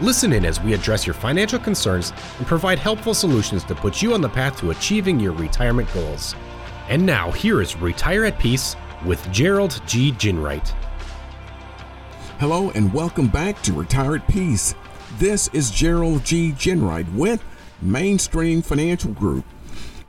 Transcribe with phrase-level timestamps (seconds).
[0.00, 4.12] Listen in as we address your financial concerns and provide helpful solutions to put you
[4.12, 6.34] on the path to achieving your retirement goals.
[6.88, 8.74] And now, here is Retire at Peace
[9.06, 10.10] with Gerald G.
[10.10, 10.66] Ginwright.
[12.40, 14.74] Hello, and welcome back to Retire at Peace.
[15.18, 16.50] This is Gerald G.
[16.50, 17.44] Ginwright with
[17.80, 19.44] Mainstream Financial Group.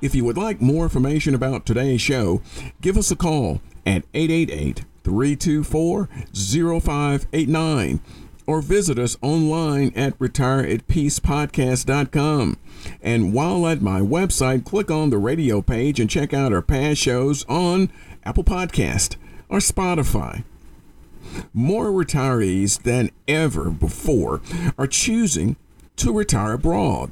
[0.01, 2.41] If you would like more information about today's show,
[2.81, 8.01] give us a call at 888 324 0589
[8.47, 12.57] or visit us online at retireatpeacepodcast.com.
[13.01, 17.01] And while at my website, click on the radio page and check out our past
[17.01, 17.91] shows on
[18.23, 19.15] Apple Podcast
[19.49, 20.43] or Spotify.
[21.53, 24.41] More retirees than ever before
[24.77, 25.55] are choosing
[25.97, 27.11] to retire abroad.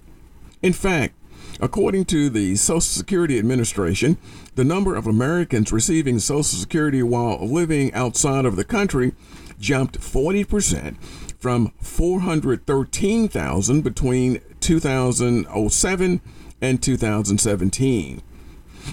[0.61, 1.13] In fact,
[1.59, 4.17] according to the Social Security Administration,
[4.55, 9.13] the number of Americans receiving Social Security while living outside of the country
[9.59, 10.97] jumped 40%
[11.39, 16.21] from 413,000 between 2007
[16.61, 18.21] and 2017.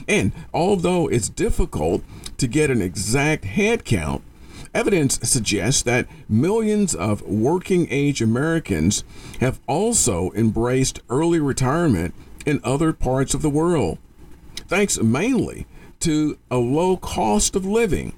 [0.09, 2.03] And although it's difficult
[2.39, 4.23] to get an exact head count,
[4.75, 9.05] evidence suggests that millions of working age Americans
[9.41, 12.15] have also embraced early retirement
[12.47, 13.99] in other parts of the world,
[14.67, 15.67] thanks mainly
[16.01, 18.15] to a low cost of living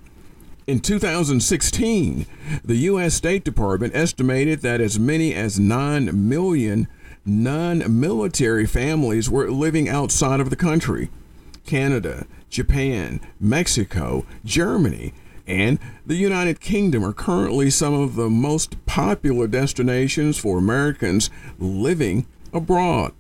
[0.67, 2.27] in 2016,
[2.65, 3.15] the U.S.
[3.15, 6.89] State Department estimated that as many as 9 million
[7.25, 11.11] non military families were living outside of the country.
[11.67, 15.13] Canada, Japan, Mexico, Germany,
[15.47, 22.27] and the United Kingdom are currently some of the most popular destinations for Americans living
[22.53, 23.13] abroad.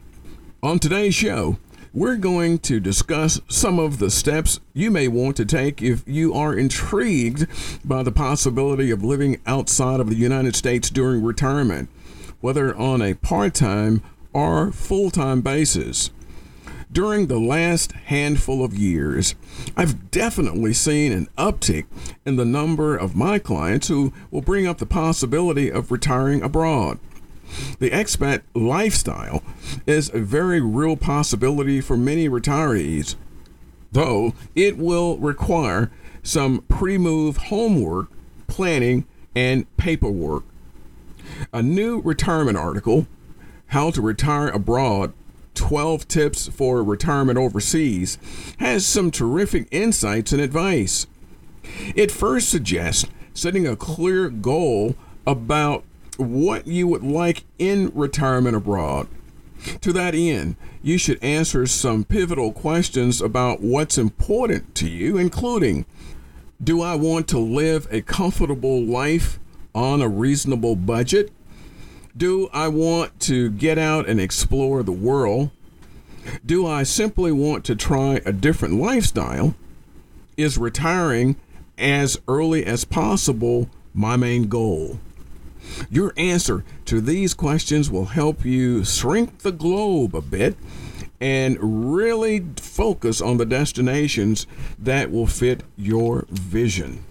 [0.62, 1.58] On today's show,
[1.94, 6.32] we're going to discuss some of the steps you may want to take if you
[6.32, 7.47] are intrigued
[7.84, 11.91] by the possibility of living outside of the United States during retirement,
[12.41, 14.02] whether on a part time
[14.32, 16.10] or full time basis.
[16.91, 19.34] During the last handful of years,
[19.76, 21.86] I've definitely seen an uptick
[22.25, 26.98] in the number of my clients who will bring up the possibility of retiring abroad.
[27.78, 29.42] The expat lifestyle
[29.86, 33.16] is a very real possibility for many retirees,
[33.92, 35.90] though it will require
[36.22, 38.08] some pre move homework,
[38.46, 40.44] planning, and paperwork.
[41.52, 43.06] A new retirement article,
[43.69, 45.12] How to Retire Abroad
[45.54, 48.19] 12 Tips for Retirement Overseas,
[48.58, 51.06] has some terrific insights and advice.
[51.94, 54.96] It first suggests setting a clear goal
[55.26, 55.84] about
[56.22, 59.08] what you would like in retirement abroad.
[59.82, 65.86] To that end, you should answer some pivotal questions about what's important to you, including
[66.62, 69.38] Do I want to live a comfortable life
[69.74, 71.30] on a reasonable budget?
[72.16, 75.50] Do I want to get out and explore the world?
[76.44, 79.54] Do I simply want to try a different lifestyle?
[80.36, 81.36] Is retiring
[81.78, 84.98] as early as possible my main goal?
[85.90, 90.56] Your answer to these questions will help you shrink the globe a bit
[91.20, 91.56] and
[91.94, 94.46] really focus on the destinations
[94.78, 97.04] that will fit your vision.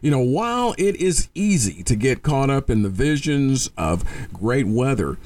[0.00, 4.66] You know, while it is easy to get caught up in the visions of great
[4.66, 5.18] weather,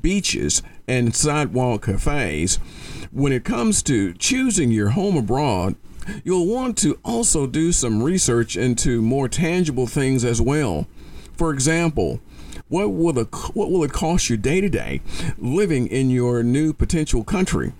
[0.00, 2.56] beaches, and sidewalk cafes,
[3.10, 5.74] when it comes to choosing your home abroad,
[6.22, 10.86] you'll want to also do some research into more tangible things as well.
[11.36, 12.20] For example,
[12.68, 13.24] what will, the,
[13.54, 15.00] what will it cost you day to day
[15.38, 17.72] living in your new potential country?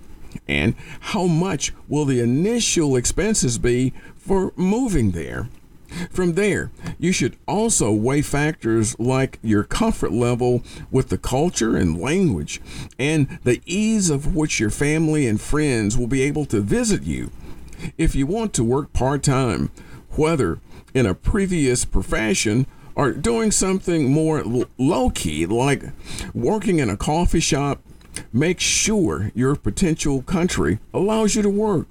[0.47, 5.49] And how much will the initial expenses be for moving there?
[6.09, 10.61] From there, you should also weigh factors like your comfort level
[10.91, 12.59] with the culture and language,
[12.99, 17.31] and the ease of which your family and friends will be able to visit you.
[17.97, 19.71] If you want to work part time,
[20.11, 20.59] whether
[20.93, 22.65] in a previous profession
[22.95, 24.43] or doing something more
[24.77, 25.83] low key, like
[26.33, 27.81] working in a coffee shop,
[28.31, 31.87] make sure your potential country allows you to work.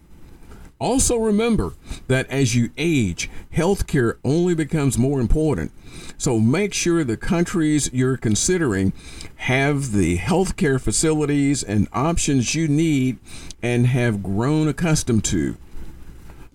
[0.81, 1.73] Also, remember
[2.09, 5.71] that as you age, healthcare only becomes more important.
[6.19, 8.93] So, make sure the countries you're considering
[9.37, 13.19] have the healthcare facilities and options you need
[13.63, 15.57] and have grown accustomed to.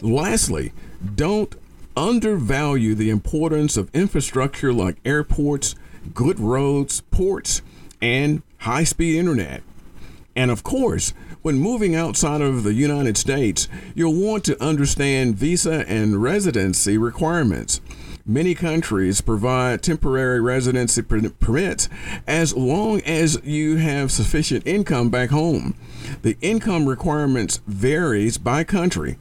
[0.01, 0.74] Lastly,
[1.16, 1.56] don't
[2.00, 5.75] undervalue the importance of infrastructure like airports,
[6.13, 7.62] good roads, ports,
[8.01, 9.62] and high speed internet.
[10.34, 15.84] And of course, when moving outside of the United States, you'll want to understand visa
[15.90, 17.81] and residency requirements.
[18.25, 21.90] Many countries provide temporary residency permits
[22.25, 25.75] as long as you have sufficient income back home.
[26.22, 29.18] The income requirements varies by country.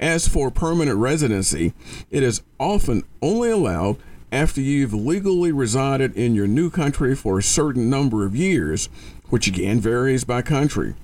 [0.00, 1.72] As for permanent residency,
[2.10, 3.96] it is often only allowed
[4.30, 8.88] after you've legally resided in your new country for a certain number of years,
[9.28, 10.94] which again varies by country.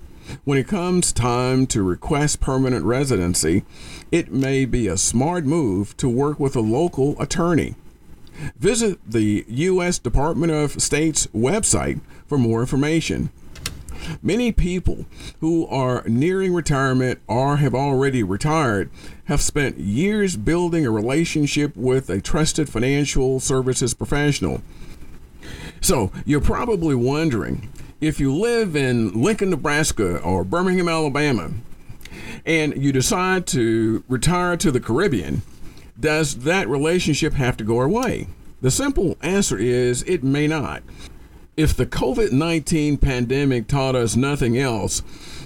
[0.45, 3.65] When it comes time to request permanent residency,
[4.11, 7.75] it may be a smart move to work with a local attorney.
[8.59, 9.99] Visit the U.S.
[9.99, 13.31] Department of State's website for more information.
[14.23, 15.07] Many people
[15.41, 18.91] who are nearing retirement or have already retired
[19.27, 24.63] have spent years building a relationship with a trusted financial services professional.
[25.81, 27.71] So, you're probably wondering
[28.01, 31.51] if you live in Lincoln, Nebraska or Birmingham, Alabama,
[32.47, 35.43] and you decide to retire to the Caribbean,
[35.99, 38.29] does that relationship have to go away?
[38.61, 40.83] The simple answer is it may not.
[41.59, 45.03] If the COVID 19 pandemic taught us nothing else,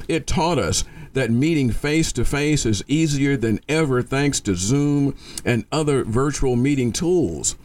[0.09, 5.17] it taught us that meeting face to face is easier than ever thanks to Zoom
[5.43, 7.57] and other virtual meeting tools.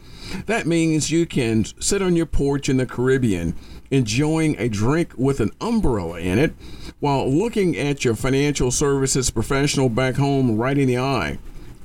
[0.46, 3.54] That means you can sit on your porch in the Caribbean
[3.90, 6.54] enjoying a drink with an umbrella in it
[7.00, 11.38] while looking at your financial services professional back home right in the eye.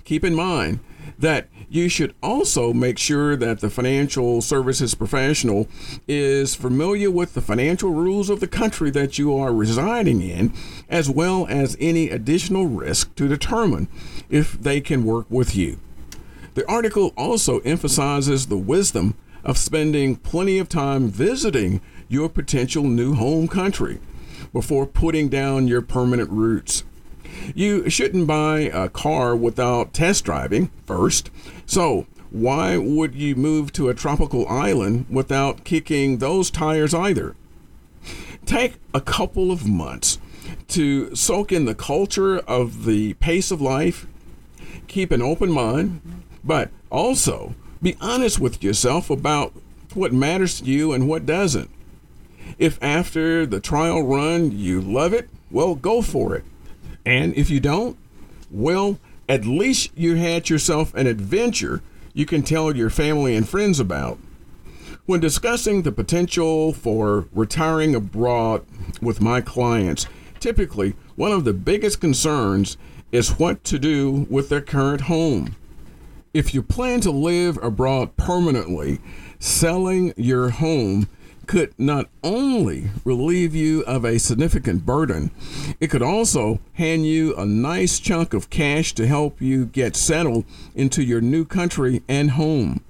[0.06, 0.80] Keep in mind
[1.20, 5.68] that you should also make sure that the financial services professional
[6.08, 10.54] is familiar with the financial rules of the country that you are residing in,
[10.90, 13.88] as well as any additional risk to determine
[14.30, 15.80] if they can work with you.
[16.54, 23.16] The article also emphasizes the wisdom of spending plenty of time visiting your potential new
[23.16, 24.00] home country
[24.52, 26.84] before putting down your permanent roots.
[27.56, 31.30] You shouldn't buy a car without test driving first.
[31.66, 37.36] So, why would you move to a tropical island without kicking those tires either?
[38.46, 40.20] Take a couple of months
[40.70, 44.08] to soak in the culture of the pace of life,
[44.88, 46.02] keep an open mind,
[46.44, 49.54] but also be honest with yourself about
[49.94, 51.70] what matters to you and what doesn't.
[52.58, 56.44] If after the trial run you love it, well, go for it.
[57.06, 57.98] And if you don't,
[58.50, 61.82] well, at least you had yourself an adventure
[62.14, 64.20] you can tell your family and friends about.
[65.06, 68.66] When discussing the potential for retiring abroad
[69.02, 70.06] with my clients,
[70.40, 72.78] typically one of the biggest concerns
[73.12, 75.56] is what to do with their current home.
[76.34, 79.02] If you plan to live abroad permanently,
[79.40, 81.08] selling your home
[81.48, 85.32] could not only relieve you of a significant burden,
[85.80, 90.46] it could also hand you a nice chunk of cash to help you get settled
[90.76, 92.82] into your new country and home.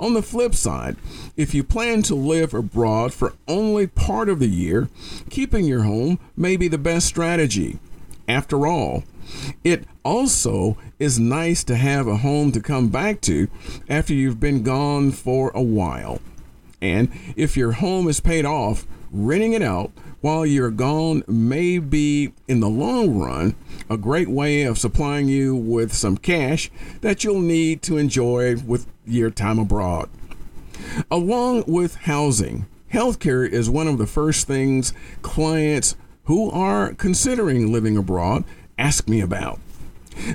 [0.00, 0.96] On the flip side,
[1.36, 4.88] if you plan to live abroad for only part of the year,
[5.30, 7.78] keeping your home may be the best strategy.
[8.26, 9.04] After all,
[9.62, 13.48] it also is nice to have a home to come back to
[13.88, 16.20] after you've been gone for a while.
[16.84, 22.34] And if your home is paid off, renting it out while you're gone may be,
[22.46, 23.54] in the long run,
[23.88, 28.86] a great way of supplying you with some cash that you'll need to enjoy with
[29.06, 30.10] your time abroad.
[31.10, 37.96] Along with housing, healthcare is one of the first things clients who are considering living
[37.96, 38.44] abroad
[38.76, 39.58] ask me about.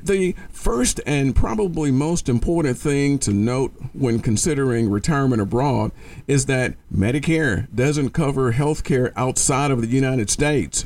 [0.03, 5.91] The first and probably most important thing to note when considering retirement abroad
[6.27, 10.86] is that Medicare doesn't cover health care outside of the United States.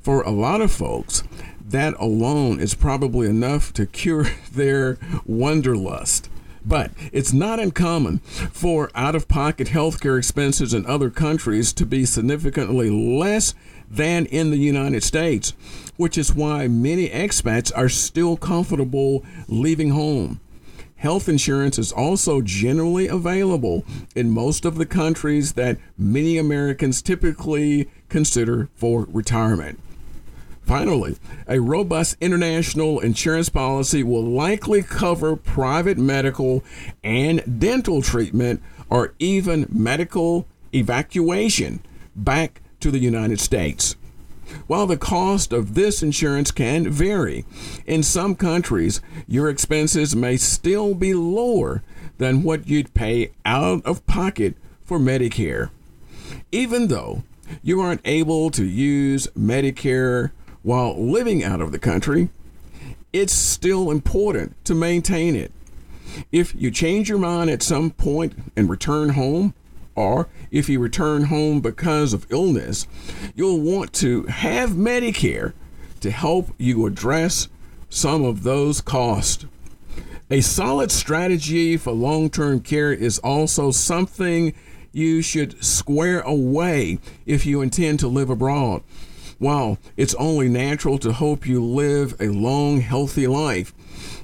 [0.00, 1.22] For a lot of folks,
[1.64, 6.28] that alone is probably enough to cure their wanderlust.
[6.64, 12.04] But it's not uncommon for out of pocket healthcare expenses in other countries to be
[12.04, 13.54] significantly less
[13.90, 15.54] than in the United States,
[16.00, 20.40] which is why many expats are still comfortable leaving home.
[20.96, 23.84] Health insurance is also generally available
[24.16, 29.78] in most of the countries that many Americans typically consider for retirement.
[30.62, 36.64] Finally, a robust international insurance policy will likely cover private medical
[37.04, 41.80] and dental treatment or even medical evacuation
[42.16, 43.96] back to the United States.
[44.66, 47.44] While the cost of this insurance can vary,
[47.86, 51.82] in some countries, your expenses may still be lower
[52.18, 55.70] than what you'd pay out of pocket for Medicare.
[56.52, 57.24] Even though
[57.62, 60.30] you aren't able to use Medicare
[60.62, 62.28] while living out of the country,
[63.12, 65.52] it's still important to maintain it.
[66.32, 69.54] If you change your mind at some point and return home,
[70.00, 72.86] or if you return home because of illness,
[73.34, 75.52] you'll want to have Medicare
[76.00, 77.48] to help you address
[77.90, 79.44] some of those costs.
[80.30, 84.54] A solid strategy for long term care is also something
[84.92, 88.82] you should square away if you intend to live abroad.
[89.40, 93.72] While it's only natural to hope you live a long, healthy life,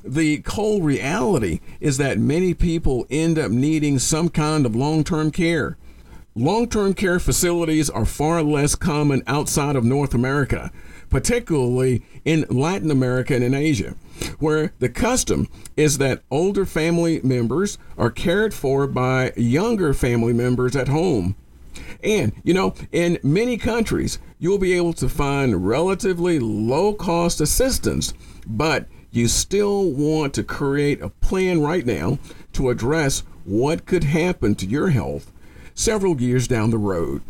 [0.05, 5.31] the cold reality is that many people end up needing some kind of long term
[5.31, 5.79] care.
[6.35, 10.71] Long term care facilities are far less common outside of North America,
[11.09, 13.95] particularly in Latin America and in Asia,
[14.39, 20.77] where the custom is that older family members are cared for by younger family members
[20.77, 21.37] at home.
[22.03, 28.13] And, you know, in many countries, you'll be able to find relatively low cost assistance,
[28.47, 32.19] but you still want to create a plan right now
[32.53, 35.33] to address what could happen to your health
[35.75, 37.23] several years down the road.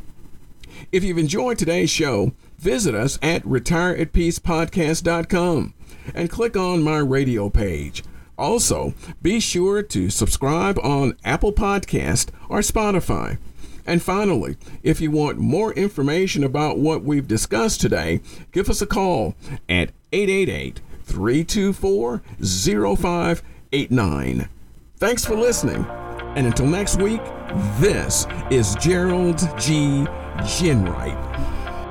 [0.92, 5.74] If you've enjoyed today's show, visit us at retireatpeacepodcast.com
[6.14, 8.04] and click on my radio page.
[8.38, 13.38] Also, be sure to subscribe on Apple Podcast or Spotify.
[13.86, 18.20] And finally, if you want more information about what we've discussed today,
[18.52, 19.34] give us a call
[19.68, 24.48] at 888 324 0589.
[24.98, 25.86] Thanks for listening.
[26.36, 27.20] And until next week,
[27.78, 30.06] this is Gerald G.
[30.38, 31.22] Ginwright.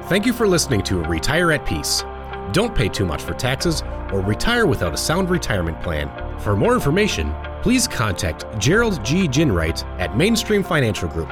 [0.08, 2.04] Thank you for listening to Retire at Peace.
[2.52, 6.12] Don't pay too much for taxes or retire without a sound retirement plan.
[6.40, 7.34] For more information,
[7.64, 9.28] please contact Gerald G.
[9.28, 11.32] Ginwright at Mainstream Financial Group.